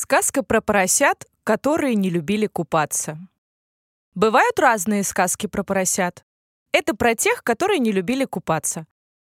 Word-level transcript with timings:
Сказка 0.00 0.44
про 0.44 0.60
поросят, 0.60 1.26
которые 1.42 1.96
не 1.96 2.08
любили 2.08 2.46
купаться. 2.46 3.18
Бывают 4.14 4.56
разные 4.60 5.02
сказки 5.02 5.48
про 5.48 5.64
поросят. 5.64 6.24
Это 6.70 6.94
про 6.94 7.16
тех, 7.16 7.42
которые 7.42 7.80
не 7.80 7.90
любили 7.90 8.24
купаться. 8.24 8.86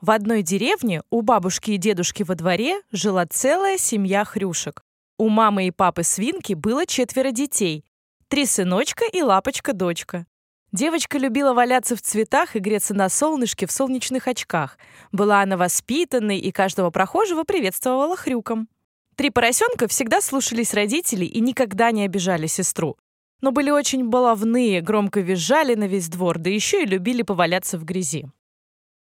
В 0.00 0.12
одной 0.12 0.42
деревне 0.42 1.02
у 1.10 1.22
бабушки 1.22 1.72
и 1.72 1.78
дедушки 1.78 2.22
во 2.22 2.36
дворе 2.36 2.80
жила 2.92 3.26
целая 3.26 3.76
семья 3.76 4.24
хрюшек. 4.24 4.84
У 5.18 5.28
мамы 5.28 5.66
и 5.66 5.72
папы 5.72 6.04
свинки 6.04 6.52
было 6.52 6.86
четверо 6.86 7.32
детей. 7.32 7.84
Три 8.28 8.46
сыночка 8.46 9.04
и 9.04 9.20
лапочка-дочка. 9.20 10.26
Девочка 10.70 11.18
любила 11.18 11.54
валяться 11.54 11.96
в 11.96 12.02
цветах 12.02 12.54
и 12.54 12.60
греться 12.60 12.94
на 12.94 13.08
солнышке 13.08 13.66
в 13.66 13.72
солнечных 13.72 14.28
очках. 14.28 14.78
Была 15.10 15.42
она 15.42 15.56
воспитанной 15.56 16.38
и 16.38 16.52
каждого 16.52 16.90
прохожего 16.90 17.42
приветствовала 17.42 18.16
хрюком. 18.16 18.68
Три 19.22 19.30
поросенка 19.30 19.86
всегда 19.86 20.20
слушались 20.20 20.74
родителей 20.74 21.28
и 21.28 21.38
никогда 21.38 21.92
не 21.92 22.04
обижали 22.04 22.48
сестру. 22.48 22.96
Но 23.40 23.52
были 23.52 23.70
очень 23.70 24.08
баловные, 24.08 24.80
громко 24.80 25.20
визжали 25.20 25.76
на 25.76 25.86
весь 25.86 26.08
двор, 26.08 26.40
да 26.40 26.50
еще 26.50 26.82
и 26.82 26.86
любили 26.86 27.22
поваляться 27.22 27.78
в 27.78 27.84
грязи. 27.84 28.26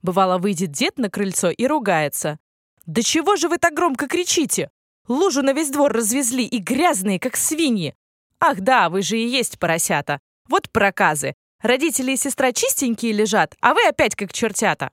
Бывало, 0.02 0.38
выйдет 0.38 0.73
дед 0.73 0.98
на 0.98 1.10
крыльцо 1.10 1.51
и 1.51 1.65
ругается. 1.65 2.41
«Да 2.87 3.02
чего 3.02 3.37
же 3.37 3.48
вы 3.48 3.59
так 3.59 3.73
громко 3.73 4.09
кричите? 4.09 4.73
Лужу 5.06 5.42
на 5.42 5.52
весь 5.52 5.70
двор 5.70 5.92
развезли 5.92 6.45
и 6.45 6.59
грязные, 6.59 7.20
как 7.20 7.37
свиньи. 7.37 7.95
Ах 8.40 8.62
да, 8.62 8.88
вы 8.88 9.02
же 9.02 9.16
и 9.16 9.29
есть 9.29 9.60
поросята. 9.60 10.18
Вот 10.48 10.73
проказы. 10.73 11.34
Родители 11.62 12.15
и 12.15 12.16
сестра 12.16 12.51
чистенькие 12.51 13.12
лежат, 13.12 13.54
а 13.60 13.74
вы 13.74 13.87
опять 13.87 14.16
как 14.16 14.32
чертята». 14.32 14.90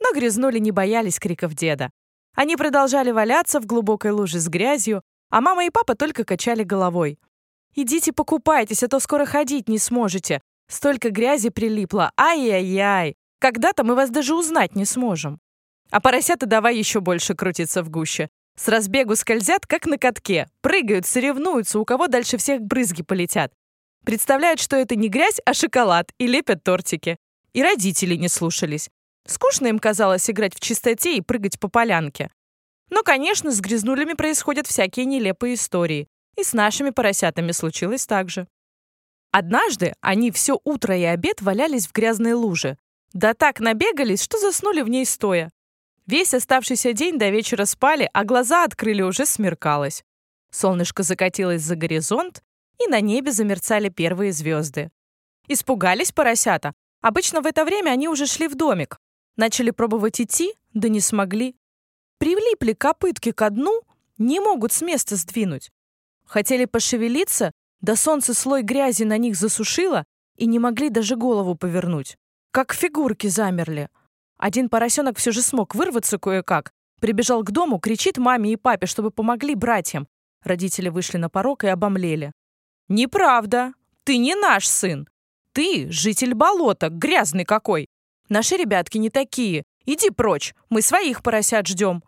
Но 0.00 0.12
грязнули 0.12 0.58
не 0.58 0.70
боялись 0.70 1.18
криков 1.18 1.54
деда. 1.54 1.90
Они 2.34 2.56
продолжали 2.56 3.10
валяться 3.10 3.60
в 3.60 3.66
глубокой 3.66 4.12
луже 4.12 4.38
с 4.38 4.48
грязью, 4.48 5.02
а 5.30 5.40
мама 5.40 5.64
и 5.64 5.70
папа 5.70 5.94
только 5.94 6.24
качали 6.24 6.64
головой. 6.64 7.18
«Идите 7.74 8.12
покупайтесь, 8.12 8.82
а 8.82 8.88
то 8.88 8.98
скоро 8.98 9.24
ходить 9.24 9.68
не 9.68 9.78
сможете. 9.78 10.42
Столько 10.68 11.10
грязи 11.10 11.50
прилипло, 11.50 12.12
ай-яй-яй. 12.16 13.16
Когда-то 13.38 13.84
мы 13.84 13.94
вас 13.94 14.10
даже 14.10 14.34
узнать 14.34 14.74
не 14.74 14.84
сможем». 14.84 15.40
А 15.90 16.00
поросята 16.00 16.46
давай 16.46 16.76
еще 16.76 17.00
больше 17.00 17.34
крутиться 17.34 17.82
в 17.82 17.90
гуще. 17.90 18.28
С 18.56 18.68
разбегу 18.68 19.16
скользят, 19.16 19.66
как 19.66 19.86
на 19.86 19.98
катке. 19.98 20.48
Прыгают, 20.60 21.06
соревнуются, 21.06 21.78
у 21.78 21.84
кого 21.84 22.08
дальше 22.08 22.36
всех 22.36 22.60
брызги 22.60 23.02
полетят. 23.02 23.52
Представляют, 24.04 24.60
что 24.60 24.76
это 24.76 24.96
не 24.96 25.08
грязь, 25.08 25.40
а 25.44 25.54
шоколад, 25.54 26.10
и 26.18 26.26
лепят 26.26 26.62
тортики. 26.62 27.16
И 27.52 27.62
родители 27.62 28.16
не 28.16 28.28
слушались. 28.28 28.88
Скучно 29.26 29.68
им 29.68 29.78
казалось 29.78 30.28
играть 30.30 30.54
в 30.54 30.60
чистоте 30.60 31.16
и 31.16 31.20
прыгать 31.20 31.58
по 31.60 31.68
полянке. 31.68 32.30
Но, 32.90 33.02
конечно, 33.02 33.52
с 33.52 33.60
грязнулями 33.60 34.14
происходят 34.14 34.66
всякие 34.66 35.06
нелепые 35.06 35.54
истории. 35.54 36.08
И 36.36 36.44
с 36.44 36.52
нашими 36.52 36.90
поросятами 36.90 37.52
случилось 37.52 38.06
так 38.06 38.28
же. 38.30 38.46
Однажды 39.32 39.94
они 40.00 40.30
все 40.30 40.58
утро 40.64 40.96
и 40.96 41.04
обед 41.04 41.40
валялись 41.40 41.86
в 41.86 41.92
грязной 41.92 42.32
луже. 42.32 42.78
Да 43.12 43.34
так 43.34 43.60
набегались, 43.60 44.22
что 44.22 44.38
заснули 44.38 44.82
в 44.82 44.88
ней 44.88 45.04
стоя. 45.04 45.50
Весь 46.06 46.34
оставшийся 46.34 46.92
день 46.92 47.18
до 47.18 47.28
вечера 47.28 47.64
спали, 47.64 48.08
а 48.12 48.24
глаза 48.24 48.64
открыли 48.64 49.02
уже 49.02 49.26
смеркалось. 49.26 50.02
Солнышко 50.50 51.04
закатилось 51.04 51.62
за 51.62 51.76
горизонт, 51.76 52.42
и 52.84 52.88
на 52.88 53.00
небе 53.00 53.30
замерцали 53.30 53.88
первые 53.88 54.32
звезды. 54.32 54.90
Испугались 55.46 56.10
поросята. 56.10 56.72
Обычно 57.00 57.40
в 57.40 57.46
это 57.46 57.64
время 57.64 57.90
они 57.90 58.08
уже 58.08 58.26
шли 58.26 58.48
в 58.48 58.56
домик, 58.56 58.98
Начали 59.40 59.70
пробовать 59.70 60.20
идти, 60.20 60.52
да 60.74 60.90
не 60.90 61.00
смогли. 61.00 61.56
Прилипли 62.18 62.74
копытки 62.74 63.32
ко 63.32 63.48
дну, 63.48 63.80
не 64.18 64.38
могут 64.38 64.70
с 64.70 64.82
места 64.82 65.16
сдвинуть. 65.16 65.70
Хотели 66.26 66.66
пошевелиться, 66.66 67.50
да 67.80 67.96
солнце 67.96 68.34
слой 68.34 68.60
грязи 68.60 69.04
на 69.04 69.16
них 69.16 69.36
засушило 69.36 70.04
и 70.36 70.44
не 70.44 70.58
могли 70.58 70.90
даже 70.90 71.16
голову 71.16 71.54
повернуть. 71.54 72.18
Как 72.50 72.74
фигурки 72.74 73.28
замерли. 73.28 73.88
Один 74.36 74.68
поросенок 74.68 75.16
все 75.16 75.32
же 75.32 75.40
смог 75.40 75.74
вырваться 75.74 76.18
кое-как. 76.18 76.70
Прибежал 77.00 77.42
к 77.42 77.50
дому, 77.50 77.78
кричит 77.78 78.18
маме 78.18 78.52
и 78.52 78.56
папе, 78.56 78.84
чтобы 78.84 79.10
помогли 79.10 79.54
братьям. 79.54 80.06
Родители 80.44 80.90
вышли 80.90 81.16
на 81.16 81.30
порог 81.30 81.64
и 81.64 81.68
обомлели. 81.68 82.32
«Неправда! 82.88 83.72
Ты 84.04 84.18
не 84.18 84.34
наш 84.34 84.66
сын! 84.68 85.08
Ты 85.54 85.90
житель 85.90 86.34
болота, 86.34 86.90
грязный 86.90 87.46
какой! 87.46 87.88
Наши 88.30 88.56
ребятки 88.56 88.96
не 88.96 89.10
такие. 89.10 89.64
Иди 89.86 90.10
прочь, 90.10 90.54
мы 90.70 90.82
своих 90.82 91.22
поросят 91.22 91.66
ждем». 91.66 92.04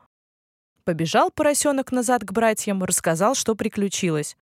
Побежал 0.85 1.33
поросенок 1.33 1.91
назад 1.91 2.23
к 2.23 2.33
братьям, 2.33 2.83
рассказал, 2.83 3.35
что 3.35 3.57
приключилось. 3.57 4.37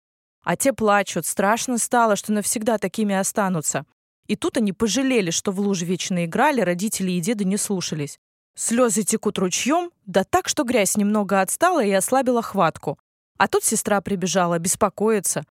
А 0.43 0.57
те 0.57 0.73
плачут, 0.73 1.25
страшно 1.25 1.77
стало, 1.77 2.17
что 2.17 2.33
навсегда 2.33 2.77
такими 2.77 3.15
останутся. 3.15 3.85
И 4.27 4.35
тут 4.35 4.57
они 4.57 4.73
пожалели, 4.73 5.31
что 5.31 5.51
в 5.53 5.59
луже 5.61 5.85
вечно 5.85 6.25
играли, 6.25 6.61
родители 6.61 7.11
и 7.11 7.21
деды 7.21 7.45
не 7.45 7.55
слушались. 7.55 8.19
Слезы 8.55 9.03
текут 9.03 9.37
ручьем, 9.37 9.91
да 10.05 10.25
так, 10.25 10.49
что 10.49 10.63
грязь 10.63 10.97
немного 10.97 11.39
отстала 11.39 11.83
и 11.83 11.91
ослабила 11.91 12.41
хватку. 12.41 12.99
А 13.37 13.47
тут 13.47 13.63
сестра 13.63 14.01
прибежала, 14.01 14.59
беспокоится. 14.59 15.45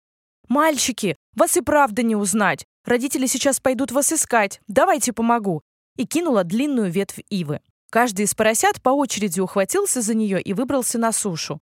«Мальчики, 0.47 1.17
вас 1.35 1.55
и 1.55 1.61
правда 1.61 2.01
не 2.01 2.15
узнать. 2.15 2.65
Родители 2.83 3.27
сейчас 3.27 3.59
пойдут 3.59 3.91
вас 3.91 4.11
искать. 4.11 4.59
Давайте 4.67 5.13
помогу 5.13 5.61
и 5.95 6.05
кинула 6.05 6.43
длинную 6.43 6.91
ветвь 6.91 7.19
ивы. 7.29 7.61
Каждый 7.89 8.25
из 8.25 8.33
поросят 8.33 8.81
по 8.81 8.89
очереди 8.89 9.39
ухватился 9.39 10.01
за 10.01 10.13
нее 10.13 10.41
и 10.41 10.53
выбрался 10.53 10.97
на 10.97 11.11
сушу. 11.11 11.59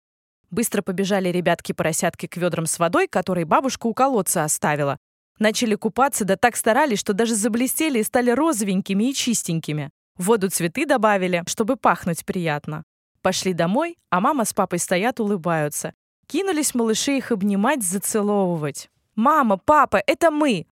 Быстро 0.49 0.81
побежали 0.81 1.29
ребятки-поросятки 1.29 2.27
к 2.27 2.37
ведрам 2.37 2.65
с 2.65 2.79
водой, 2.79 3.07
которые 3.07 3.45
бабушка 3.45 3.87
у 3.87 3.93
колодца 3.93 4.43
оставила. 4.43 4.97
Начали 5.39 5.75
купаться, 5.75 6.25
да 6.25 6.35
так 6.35 6.55
старались, 6.55 6.99
что 6.99 7.13
даже 7.13 7.35
заблестели 7.35 7.99
и 7.99 8.03
стали 8.03 8.31
розовенькими 8.31 9.09
и 9.09 9.13
чистенькими. 9.13 9.89
В 10.17 10.25
воду 10.25 10.49
цветы 10.49 10.85
добавили, 10.85 11.43
чтобы 11.47 11.75
пахнуть 11.75 12.25
приятно. 12.25 12.83
Пошли 13.21 13.53
домой, 13.53 13.97
а 14.09 14.19
мама 14.19 14.45
с 14.45 14.53
папой 14.53 14.79
стоят, 14.79 15.19
улыбаются. 15.19 15.93
Кинулись 16.27 16.75
малыши 16.75 17.17
их 17.17 17.31
обнимать, 17.31 17.83
зацеловывать. 17.83 18.89
«Мама, 19.15 19.57
папа, 19.57 20.01
это 20.05 20.31
мы! 20.31 20.65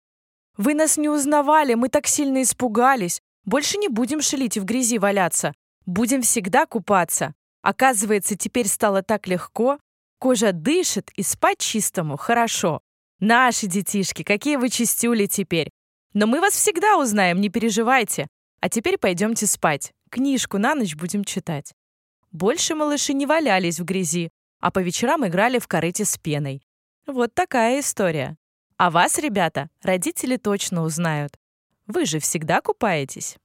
Вы 0.56 0.74
нас 0.74 0.96
не 0.96 1.08
узнавали, 1.08 1.74
мы 1.74 1.88
так 1.88 2.06
сильно 2.06 2.42
испугались. 2.42 3.20
Больше 3.48 3.78
не 3.78 3.88
будем 3.88 4.20
шалить 4.20 4.58
и 4.58 4.60
в 4.60 4.66
грязи 4.66 4.98
валяться. 4.98 5.54
Будем 5.86 6.20
всегда 6.20 6.66
купаться. 6.66 7.32
Оказывается, 7.62 8.36
теперь 8.36 8.68
стало 8.68 9.02
так 9.02 9.26
легко. 9.26 9.78
Кожа 10.18 10.52
дышит, 10.52 11.10
и 11.16 11.22
спать 11.22 11.56
чистому 11.56 12.18
хорошо. 12.18 12.82
Наши 13.20 13.66
детишки, 13.66 14.22
какие 14.22 14.56
вы 14.56 14.68
чистюли 14.68 15.24
теперь. 15.24 15.70
Но 16.12 16.26
мы 16.26 16.42
вас 16.42 16.52
всегда 16.52 16.98
узнаем, 16.98 17.40
не 17.40 17.48
переживайте. 17.48 18.26
А 18.60 18.68
теперь 18.68 18.98
пойдемте 18.98 19.46
спать. 19.46 19.92
Книжку 20.10 20.58
на 20.58 20.74
ночь 20.74 20.94
будем 20.94 21.24
читать. 21.24 21.72
Больше 22.30 22.74
малыши 22.74 23.14
не 23.14 23.24
валялись 23.24 23.80
в 23.80 23.84
грязи, 23.84 24.28
а 24.60 24.70
по 24.70 24.80
вечерам 24.80 25.26
играли 25.26 25.58
в 25.58 25.66
корыте 25.66 26.04
с 26.04 26.18
пеной. 26.18 26.60
Вот 27.06 27.32
такая 27.32 27.80
история. 27.80 28.36
А 28.76 28.90
вас, 28.90 29.16
ребята, 29.18 29.70
родители 29.80 30.36
точно 30.36 30.82
узнают. 30.82 31.32
Вы 31.88 32.04
же 32.04 32.18
всегда 32.18 32.60
купаетесь. 32.60 33.36